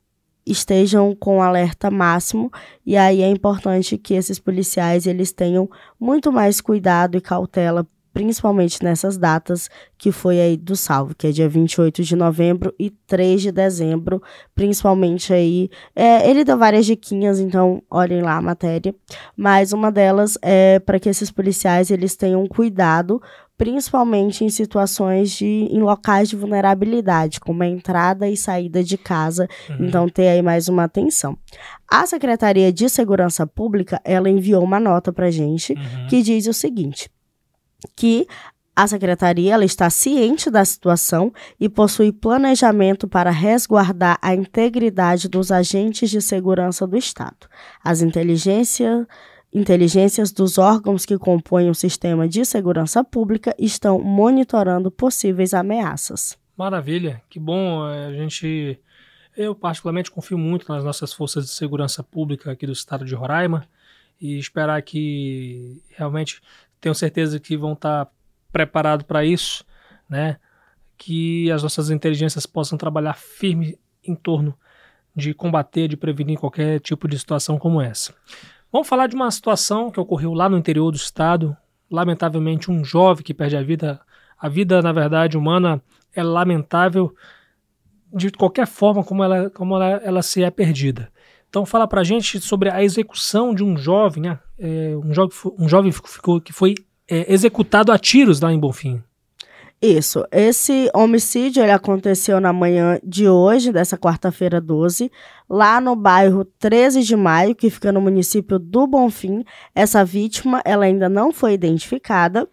estejam 0.47 1.15
com 1.15 1.43
alerta 1.43 1.91
máximo. 1.91 2.51
E 2.85 2.97
aí 2.97 3.23
é 3.23 3.29
importante 3.29 3.97
que 3.99 4.15
esses 4.15 4.39
policiais 4.39 5.07
eles 5.07 5.33
tenham 5.33 5.69
muito 5.99 6.33
mais 6.33 6.61
cuidado 6.61 7.17
e 7.17 7.21
cautela 7.21 7.87
principalmente 8.13 8.83
nessas 8.83 9.17
datas 9.17 9.71
que 9.97 10.13
foi 10.13 10.41
aí 10.41 10.57
do 10.57 10.77
salvo, 10.77 11.15
que 11.15 11.27
é 11.27 11.31
dia 11.31 11.49
28 11.49 12.03
de 12.03 12.15
novembro 12.15 12.75
e 12.79 12.91
3 12.91 13.41
de 13.41 13.53
dezembro, 13.53 14.23
principalmente 14.55 15.33
aí, 15.33 15.71
é, 15.95 16.29
ele 16.29 16.45
deu 16.45 16.59
várias 16.59 16.85
diquinhas, 16.85 17.41
então 17.41 17.83
olhem 17.91 18.21
lá 18.21 18.37
a 18.37 18.43
matéria, 18.43 18.95
mas 19.37 19.73
uma 19.73 19.91
delas 19.91 20.37
é 20.43 20.79
para 20.81 20.99
que 20.99 21.09
esses 21.09 21.31
policiais 21.31 21.91
eles 21.91 22.17
tenham 22.17 22.47
cuidado 22.47 23.23
principalmente 23.57 24.45
em 24.45 24.51
situações 24.51 25.31
de 25.31 25.69
em 25.71 25.81
locais 25.81 26.29
de 26.29 26.37
vulnerabilidade, 26.37 27.39
como 27.39 27.63
a 27.63 27.67
entrada 27.67 28.29
e 28.29 28.37
saída 28.37 28.83
de 28.83 28.99
casa. 28.99 29.49
Uhum. 29.69 29.87
Então 29.87 30.09
ter 30.09 30.29
aí 30.29 30.43
mais 30.43 30.69
uma 30.69 30.85
atenção. 30.85 31.37
A 31.89 32.07
Secretaria 32.07 32.73
de 32.73 32.89
Segurança 32.89 33.47
Pública, 33.47 34.01
ela 34.05 34.29
enviou 34.29 34.63
uma 34.63 34.81
nota 34.81 35.13
para 35.13 35.31
gente 35.31 35.75
uhum. 35.75 36.07
que 36.09 36.23
diz 36.23 36.47
o 36.47 36.53
seguinte: 36.53 37.11
que 37.95 38.27
a 38.75 38.87
secretaria 38.87 39.53
ela 39.53 39.67
está 39.67 39.91
ciente 39.91 40.51
da 40.51 40.65
situação 40.65 41.31
e 41.61 41.69
possui 41.69 42.11
planejamento 42.11 43.07
para 43.07 43.31
resguardar 43.31 44.19
a 44.23 44.35
integridade 44.35 45.29
dos 45.29 45.53
agentes 45.53 46.09
de 46.09 46.23
segurança 46.23 46.87
do 46.87 46.97
Estado. 46.97 47.49
As 47.85 48.01
inteligências 48.01 49.07
inteligências 49.53 50.33
dos 50.33 50.57
órgãos 50.57 51.05
que 51.05 51.19
compõem 51.19 51.69
o 51.69 51.75
sistema 51.75 52.27
de 52.27 52.45
segurança 52.45 53.05
pública 53.05 53.55
estão 53.59 54.01
monitorando 54.01 54.91
possíveis 54.91 55.53
ameaças. 55.53 56.39
Maravilha, 56.57 57.23
que 57.29 57.39
bom. 57.39 57.87
Eh, 57.89 58.07
a 58.07 58.13
gente, 58.13 58.81
eu 59.37 59.55
particularmente 59.55 60.11
confio 60.11 60.39
muito 60.39 60.73
nas 60.73 60.83
nossas 60.83 61.13
forças 61.13 61.45
de 61.45 61.51
segurança 61.51 62.03
pública 62.03 62.51
aqui 62.51 62.67
do 62.67 62.73
estado 62.73 63.05
de 63.05 63.15
Roraima 63.15 63.67
e 64.21 64.39
esperar 64.39 64.81
que 64.83 65.83
realmente 65.91 66.41
tenho 66.81 66.95
certeza 66.95 67.39
que 67.39 67.57
vão 67.57 67.75
estar 67.75 68.09
preparados 68.51 69.05
para 69.07 69.25
isso, 69.25 69.65
né? 70.09 70.39
Que 70.97 71.51
as 71.51 71.63
nossas 71.63 71.91
inteligências 71.91 72.47
possam 72.47 72.79
trabalhar 72.79 73.15
firme 73.15 73.79
em 74.05 74.15
torno 74.15 74.57
de 75.15 75.35
combater, 75.35 75.89
de 75.89 75.97
prevenir 75.97 76.39
qualquer 76.39 76.81
tipo 76.81 77.07
de 77.07 77.19
situação 77.19 77.59
como 77.59 77.81
essa. 77.81 78.15
Vamos 78.73 78.89
falar 78.89 79.07
de 79.07 79.15
uma 79.15 79.31
situação 79.31 79.91
que 79.91 80.01
ocorreu 80.01 80.33
lá 80.33 80.49
no 80.49 80.57
interior 80.57 80.91
do 80.91 80.97
estado. 80.97 81.55
Lamentavelmente, 81.91 82.71
um 82.71 82.83
jovem 82.83 83.23
que 83.23 83.35
perde 83.35 83.55
a 83.55 83.63
vida. 83.63 84.01
A 84.39 84.49
vida, 84.49 84.81
na 84.81 84.93
verdade, 84.93 85.37
humana 85.37 85.83
é 86.15 86.23
lamentável 86.23 87.15
de 88.15 88.31
qualquer 88.31 88.67
forma 88.67 89.05
como 89.05 89.23
ela, 89.23 89.51
como 89.51 89.77
ela, 89.77 90.01
ela 90.03 90.23
se 90.23 90.43
é 90.43 90.51
perdida. 90.51 91.13
Então, 91.51 91.67
fala 91.67 91.87
pra 91.87 92.03
gente 92.03 92.41
sobre 92.41 92.71
a 92.71 92.83
execução 92.83 93.55
de 93.55 93.63
um 93.63 93.77
jovem, 93.77 94.23
né? 94.23 94.39
É, 94.59 94.97
um, 94.97 95.13
jovem 95.13 95.37
um 95.59 95.69
jovem 95.69 95.93
ficou, 95.93 96.41
que 96.41 96.53
foi 96.53 96.75
é, 97.07 97.31
executado 97.31 97.93
a 97.93 97.99
tiros 97.99 98.41
lá 98.41 98.51
em 98.51 98.59
Bonfim. 98.59 99.03
Isso. 99.83 100.25
Esse 100.31 100.89
homicídio 100.95 101.61
ele 101.61 101.73
aconteceu 101.73 102.41
na 102.41 102.53
manhã 102.53 103.01
de 103.03 103.29
hoje, 103.29 103.73
dessa 103.73 103.99
quarta-feira 103.99 104.61
12, 104.61 105.11
lá 105.53 105.83
no 105.83 105.95
bairro 105.95 106.47
13 106.47 107.03
de 107.03 107.15
Maio, 107.15 107.55
que 107.55 107.69
fica 107.69 107.93
no 107.93 108.01
município 108.01 108.59
do 108.59 108.87
Bonfim. 108.87 109.45
Essa 109.75 110.03
vítima 110.03 110.63
ela 110.65 110.87
ainda 110.87 111.11
não 111.11 111.31
foi 111.31 111.53
identificada. 111.53 112.49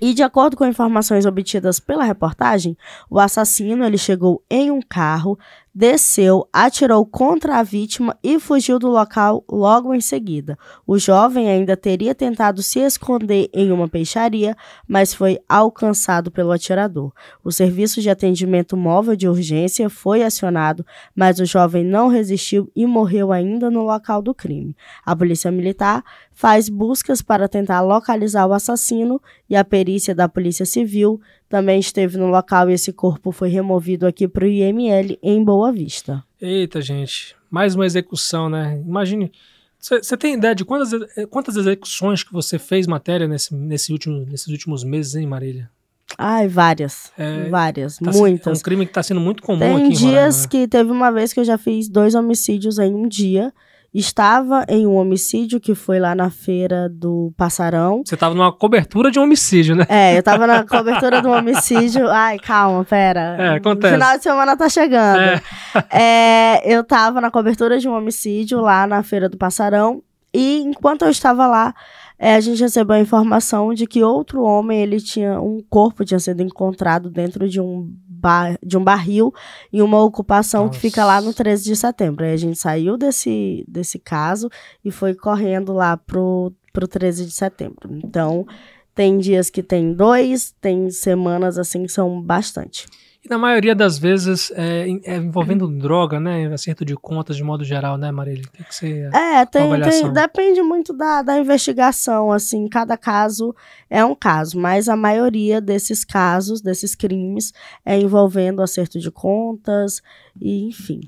E 0.00 0.14
de 0.14 0.22
acordo 0.22 0.56
com 0.56 0.64
informações 0.64 1.26
obtidas 1.26 1.78
pela 1.78 2.04
reportagem, 2.04 2.74
o 3.10 3.20
assassino 3.20 3.84
ele 3.84 3.98
chegou 3.98 4.42
em 4.50 4.70
um 4.70 4.80
carro, 4.80 5.38
desceu, 5.74 6.46
atirou 6.52 7.04
contra 7.06 7.58
a 7.58 7.62
vítima 7.62 8.16
e 8.22 8.38
fugiu 8.38 8.78
do 8.78 8.88
local 8.88 9.42
logo 9.50 9.94
em 9.94 10.00
seguida. 10.00 10.58
O 10.86 10.98
jovem 10.98 11.48
ainda 11.48 11.76
teria 11.76 12.14
tentado 12.14 12.62
se 12.62 12.78
esconder 12.80 13.48
em 13.54 13.72
uma 13.72 13.88
peixaria, 13.88 14.54
mas 14.86 15.14
foi 15.14 15.38
alcançado 15.48 16.30
pelo 16.30 16.52
atirador. 16.52 17.12
O 17.42 17.50
serviço 17.50 18.02
de 18.02 18.10
atendimento 18.10 18.76
móvel 18.76 19.16
de 19.16 19.26
urgência 19.26 19.88
foi 19.88 20.22
acionado, 20.22 20.84
mas 21.14 21.38
o 21.38 21.46
jovem 21.46 21.82
não 21.82 22.08
resistiu 22.08 22.70
e 22.76 22.86
morreu 22.86 23.32
ainda 23.32 23.70
no 23.70 23.82
local 23.82 24.20
do 24.20 24.34
crime. 24.34 24.76
A 25.04 25.16
polícia 25.16 25.50
militar 25.50 26.04
faz 26.32 26.68
buscas 26.68 27.22
para 27.22 27.48
tentar 27.48 27.80
localizar 27.80 28.46
o 28.46 28.52
assassino 28.52 29.20
e 29.48 29.56
a 29.56 29.64
perícia 29.64 30.14
da 30.14 30.28
Polícia 30.28 30.66
Civil 30.66 31.20
também 31.52 31.78
esteve 31.78 32.16
no 32.16 32.28
local 32.28 32.70
e 32.70 32.72
esse 32.72 32.94
corpo 32.94 33.30
foi 33.30 33.50
removido 33.50 34.06
aqui 34.06 34.26
para 34.26 34.46
o 34.46 34.48
IML 34.48 35.18
em 35.22 35.44
Boa 35.44 35.70
Vista. 35.70 36.24
Eita, 36.40 36.80
gente, 36.80 37.36
mais 37.50 37.74
uma 37.74 37.84
execução, 37.84 38.48
né? 38.48 38.82
Imagine. 38.86 39.30
Você 39.78 40.16
tem 40.16 40.32
ideia 40.32 40.54
de 40.54 40.64
quantas, 40.64 40.94
eh, 41.14 41.26
quantas 41.26 41.56
execuções 41.56 42.22
que 42.22 42.32
você 42.32 42.58
fez 42.58 42.86
matéria 42.86 43.28
nesse, 43.28 43.54
nesse 43.54 43.92
último, 43.92 44.24
nesses 44.24 44.46
últimos 44.46 44.82
meses, 44.82 45.14
hein, 45.14 45.26
Marília? 45.26 45.68
Ai, 46.16 46.48
várias. 46.48 47.12
É, 47.18 47.50
várias, 47.50 47.98
tá 47.98 48.10
muitas. 48.12 48.58
É 48.58 48.58
um 48.58 48.62
crime 48.62 48.86
que 48.86 48.90
está 48.90 49.02
sendo 49.02 49.20
muito 49.20 49.42
comum 49.42 49.58
Tem 49.58 49.74
aqui 49.74 49.84
em 49.84 49.90
dias 49.90 50.46
Roraima. 50.46 50.48
que 50.48 50.68
teve 50.68 50.90
uma 50.90 51.10
vez 51.10 51.34
que 51.34 51.40
eu 51.40 51.44
já 51.44 51.58
fiz 51.58 51.86
dois 51.86 52.14
homicídios 52.14 52.78
em 52.78 52.94
um 52.94 53.06
dia 53.06 53.52
estava 53.94 54.64
em 54.68 54.86
um 54.86 54.94
homicídio 54.94 55.60
que 55.60 55.74
foi 55.74 56.00
lá 56.00 56.14
na 56.14 56.30
feira 56.30 56.88
do 56.88 57.32
Passarão. 57.36 58.02
Você 58.04 58.14
estava 58.14 58.34
numa 58.34 58.50
cobertura 58.50 59.10
de 59.10 59.18
um 59.18 59.22
homicídio, 59.22 59.74
né? 59.74 59.84
É, 59.88 60.14
eu 60.14 60.20
estava 60.20 60.46
na 60.46 60.64
cobertura 60.66 61.20
de 61.20 61.28
um 61.28 61.36
homicídio. 61.36 62.08
Ai, 62.08 62.38
calma, 62.38 62.84
pera. 62.84 63.36
É, 63.38 63.56
acontece. 63.56 63.94
O 63.94 63.98
final 63.98 64.16
de 64.16 64.22
semana 64.22 64.56
tá 64.56 64.68
chegando. 64.68 65.20
É. 65.20 65.42
É, 65.90 66.74
eu 66.74 66.80
estava 66.80 67.20
na 67.20 67.30
cobertura 67.30 67.78
de 67.78 67.88
um 67.88 67.94
homicídio 67.94 68.60
lá 68.60 68.86
na 68.86 69.02
feira 69.02 69.28
do 69.28 69.36
Passarão. 69.36 70.02
E 70.34 70.60
enquanto 70.60 71.02
eu 71.02 71.10
estava 71.10 71.46
lá, 71.46 71.74
é, 72.18 72.36
a 72.36 72.40
gente 72.40 72.62
recebeu 72.62 72.96
a 72.96 73.00
informação 73.00 73.74
de 73.74 73.86
que 73.86 74.02
outro 74.02 74.42
homem, 74.42 74.80
ele 74.80 75.00
tinha 75.00 75.38
um 75.40 75.62
corpo 75.68 76.04
tinha 76.04 76.20
sido 76.20 76.40
encontrado 76.40 77.10
dentro 77.10 77.46
de 77.48 77.60
um 77.60 77.92
bar, 78.22 78.56
de 78.62 78.78
um 78.78 78.84
barril 78.84 79.34
em 79.72 79.82
uma 79.82 80.00
ocupação 80.00 80.66
Nossa. 80.66 80.74
que 80.74 80.80
fica 80.80 81.04
lá 81.04 81.20
no 81.20 81.34
13 81.34 81.64
de 81.64 81.76
setembro. 81.76 82.24
Aí 82.24 82.32
a 82.32 82.36
gente 82.36 82.58
saiu 82.58 82.96
desse, 82.96 83.64
desse 83.66 83.98
caso 83.98 84.48
e 84.84 84.90
foi 84.90 85.14
correndo 85.14 85.72
lá 85.72 85.96
pro, 85.96 86.52
pro 86.72 86.86
13 86.86 87.26
de 87.26 87.32
setembro. 87.32 87.90
Então, 88.02 88.46
tem 88.94 89.18
dias 89.18 89.50
que 89.50 89.62
tem 89.62 89.92
dois, 89.92 90.54
tem 90.60 90.88
semanas 90.90 91.58
assim 91.58 91.82
que 91.82 91.92
são 91.92 92.22
bastante. 92.22 92.86
E 93.24 93.28
na 93.28 93.38
maioria 93.38 93.72
das 93.72 93.98
vezes 93.98 94.50
é, 94.56 94.84
é 95.04 95.16
envolvendo 95.16 95.68
droga, 95.68 96.18
né? 96.18 96.52
Acerto 96.52 96.84
de 96.84 96.96
contas 96.96 97.36
de 97.36 97.44
modo 97.44 97.64
geral, 97.64 97.96
né, 97.96 98.10
Marília? 98.10 98.44
O 98.48 98.64
que, 98.64 98.74
você. 98.74 99.08
É, 99.14 99.46
tem, 99.46 99.80
tem, 99.80 100.12
depende 100.12 100.60
muito 100.60 100.92
da, 100.92 101.22
da 101.22 101.38
investigação. 101.38 102.32
Assim, 102.32 102.68
cada 102.68 102.96
caso 102.96 103.54
é 103.88 104.04
um 104.04 104.14
caso, 104.14 104.58
mas 104.58 104.88
a 104.88 104.96
maioria 104.96 105.60
desses 105.60 106.04
casos, 106.04 106.60
desses 106.60 106.96
crimes, 106.96 107.52
é 107.86 107.96
envolvendo 107.96 108.60
acerto 108.60 108.98
de 108.98 109.10
contas 109.10 110.02
e, 110.40 110.66
enfim. 110.66 111.02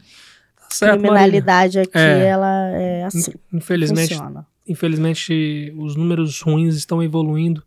Tá 0.56 0.66
certo, 0.70 1.00
criminalidade 1.00 1.78
Marília. 1.78 1.82
aqui, 1.82 2.22
é, 2.22 2.26
ela 2.26 2.70
é 2.70 3.04
assim. 3.06 3.32
Infelizmente, 3.52 4.14
funciona. 4.14 4.46
infelizmente, 4.68 5.74
os 5.76 5.96
números 5.96 6.40
ruins 6.40 6.76
estão 6.76 7.02
evoluindo 7.02 7.60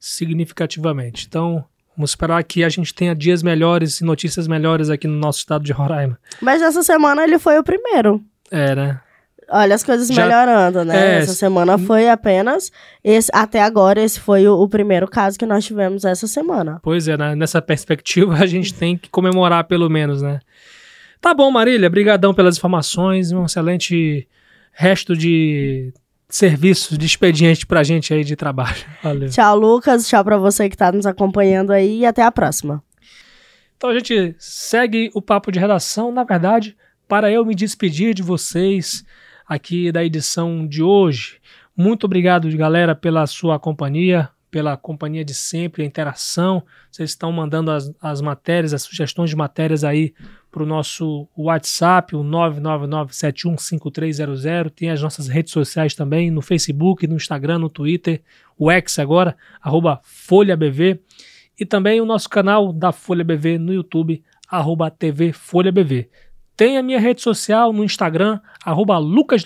significativamente. 0.00 1.26
Então, 1.28 1.66
Vamos 1.96 2.10
esperar 2.10 2.42
que 2.42 2.64
a 2.64 2.68
gente 2.68 2.92
tenha 2.92 3.14
dias 3.14 3.42
melhores 3.42 4.00
e 4.00 4.04
notícias 4.04 4.48
melhores 4.48 4.90
aqui 4.90 5.06
no 5.06 5.16
nosso 5.16 5.38
estado 5.38 5.64
de 5.64 5.72
Roraima. 5.72 6.18
Mas 6.40 6.60
essa 6.60 6.82
semana 6.82 7.22
ele 7.22 7.38
foi 7.38 7.58
o 7.58 7.62
primeiro. 7.62 8.22
É, 8.50 8.74
né? 8.74 9.00
Olha 9.48 9.74
as 9.74 9.84
coisas 9.84 10.08
Já... 10.08 10.24
melhorando, 10.24 10.84
né? 10.84 11.16
É, 11.16 11.18
essa 11.18 11.34
semana 11.34 11.78
foi 11.78 12.08
apenas. 12.08 12.72
Esse, 13.02 13.30
até 13.32 13.62
agora, 13.62 14.00
esse 14.00 14.18
foi 14.18 14.48
o, 14.48 14.60
o, 14.60 14.68
primeiro 14.68 15.06
caso 15.06 15.38
que 15.38 15.46
nós 15.46 15.64
tivemos 15.64 16.04
essa 16.04 16.26
semana. 16.26 16.80
Pois 16.82 17.06
é, 17.08 17.16
né? 17.16 17.34
nessa 17.34 17.60
perspectiva 17.60 18.34
a 18.42 18.46
gente 18.46 18.74
tem 18.74 18.96
que 18.96 19.08
comemorar 19.08 19.64
pelo 19.64 19.88
menos, 19.88 20.22
né? 20.22 20.40
Tá 21.20 21.32
bom, 21.32 21.50
Marília. 21.50 21.88
Brigadão 21.88 22.34
pelas 22.34 22.56
informações. 22.56 23.32
Um 23.32 23.44
excelente 23.44 24.28
resto 24.72 25.16
de 25.16 25.92
serviços 26.28 26.98
de 26.98 27.06
expediente 27.06 27.66
pra 27.66 27.82
gente 27.82 28.12
aí 28.12 28.24
de 28.24 28.36
trabalho. 28.36 28.84
Valeu. 29.02 29.28
Tchau, 29.28 29.58
Lucas. 29.58 30.08
Tchau 30.08 30.24
pra 30.24 30.36
você 30.36 30.68
que 30.68 30.76
tá 30.76 30.90
nos 30.90 31.06
acompanhando 31.06 31.72
aí 31.72 32.00
e 32.00 32.06
até 32.06 32.22
a 32.22 32.32
próxima. 32.32 32.82
Então 33.76 33.90
a 33.90 33.94
gente 33.94 34.34
segue 34.38 35.10
o 35.14 35.20
papo 35.20 35.52
de 35.52 35.58
redação, 35.58 36.10
na 36.10 36.24
verdade, 36.24 36.76
para 37.06 37.30
eu 37.30 37.44
me 37.44 37.54
despedir 37.54 38.14
de 38.14 38.22
vocês 38.22 39.04
aqui 39.46 39.92
da 39.92 40.04
edição 40.04 40.66
de 40.66 40.82
hoje. 40.82 41.38
Muito 41.76 42.04
obrigado, 42.04 42.48
galera, 42.56 42.94
pela 42.94 43.26
sua 43.26 43.58
companhia, 43.58 44.30
pela 44.54 44.76
companhia 44.76 45.24
de 45.24 45.34
sempre, 45.34 45.82
a 45.82 45.84
interação. 45.84 46.62
Vocês 46.88 47.10
estão 47.10 47.32
mandando 47.32 47.72
as, 47.72 47.92
as 48.00 48.20
matérias, 48.20 48.72
as 48.72 48.82
sugestões 48.82 49.30
de 49.30 49.34
matérias 49.34 49.82
aí 49.82 50.14
para 50.48 50.62
o 50.62 50.66
nosso 50.66 51.26
WhatsApp, 51.36 52.14
o 52.14 52.22
999715300. 52.22 54.70
Tem 54.70 54.92
as 54.92 55.02
nossas 55.02 55.26
redes 55.26 55.52
sociais 55.52 55.92
também, 55.92 56.30
no 56.30 56.40
Facebook, 56.40 57.04
no 57.08 57.16
Instagram, 57.16 57.58
no 57.58 57.68
Twitter, 57.68 58.22
o 58.56 58.70
X 58.70 59.00
agora, 59.00 59.36
arroba 59.60 59.98
FolhaBV. 60.04 61.00
E 61.58 61.66
também 61.66 62.00
o 62.00 62.06
nosso 62.06 62.30
canal 62.30 62.72
da 62.72 62.92
Folha 62.92 63.24
BV 63.24 63.58
no 63.58 63.74
YouTube, 63.74 64.22
arroba 64.48 64.88
TV 64.88 65.32
Folha 65.32 65.72
BV. 65.72 66.08
Tem 66.56 66.78
a 66.78 66.82
minha 66.84 67.00
rede 67.00 67.22
social 67.22 67.72
no 67.72 67.82
Instagram, 67.82 68.38
arroba 68.64 68.98
Lucas 68.98 69.42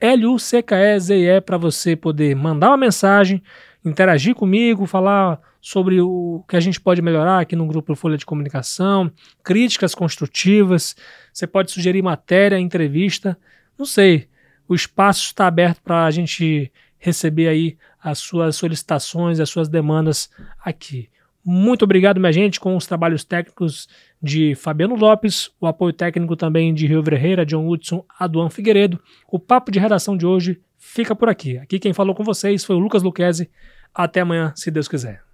L-U-C-K-E-Z-E, 0.00 1.40
para 1.42 1.58
você 1.58 1.94
poder 1.94 2.34
mandar 2.34 2.68
uma 2.70 2.76
mensagem, 2.76 3.42
interagir 3.84 4.34
comigo, 4.34 4.86
falar 4.86 5.40
sobre 5.60 6.00
o 6.00 6.42
que 6.48 6.56
a 6.56 6.60
gente 6.60 6.80
pode 6.80 7.02
melhorar 7.02 7.40
aqui 7.40 7.54
no 7.54 7.66
grupo 7.66 7.94
Folha 7.94 8.16
de 8.16 8.24
Comunicação, 8.24 9.12
críticas 9.44 9.94
construtivas. 9.94 10.96
Você 11.32 11.46
pode 11.46 11.70
sugerir 11.70 12.02
matéria, 12.02 12.58
entrevista, 12.58 13.38
não 13.78 13.84
sei. 13.84 14.28
O 14.66 14.74
espaço 14.74 15.26
está 15.26 15.46
aberto 15.46 15.82
para 15.82 16.04
a 16.04 16.10
gente 16.10 16.72
receber 16.98 17.48
aí 17.48 17.76
as 18.02 18.18
suas 18.18 18.56
solicitações, 18.56 19.40
as 19.40 19.50
suas 19.50 19.68
demandas 19.68 20.30
aqui. 20.64 21.10
Muito 21.44 21.84
obrigado, 21.84 22.20
minha 22.20 22.32
gente, 22.32 22.60
com 22.60 22.76
os 22.76 22.86
trabalhos 22.86 23.24
técnicos 23.24 23.88
de 24.22 24.54
Fabiano 24.54 24.94
Lopes, 24.94 25.50
o 25.58 25.66
apoio 25.66 25.92
técnico 25.92 26.36
também 26.36 26.74
de 26.74 26.86
Rio 26.86 27.02
Ferreira, 27.02 27.46
John 27.46 27.66
Hudson, 27.66 28.04
Aduan 28.18 28.50
Figueiredo. 28.50 29.00
O 29.30 29.38
papo 29.38 29.70
de 29.70 29.78
redação 29.78 30.16
de 30.16 30.26
hoje 30.26 30.60
fica 30.78 31.14
por 31.16 31.28
aqui. 31.28 31.56
Aqui 31.58 31.78
quem 31.78 31.94
falou 31.94 32.14
com 32.14 32.22
vocês 32.22 32.64
foi 32.64 32.76
o 32.76 32.80
Lucas 32.80 33.02
Luquezzi. 33.02 33.50
Até 33.94 34.20
amanhã, 34.20 34.52
se 34.54 34.70
Deus 34.70 34.86
quiser. 34.86 35.29